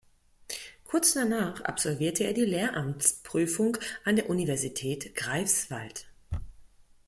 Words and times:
Kurz 0.85 1.13
danach 1.13 1.61
absolvierte 1.63 2.23
er 2.23 2.33
die 2.33 2.41
Lehramtsprüfung 2.41 3.77
an 4.03 4.15
der 4.15 4.31
Universität 4.31 5.13
Greifswald. 5.13 6.07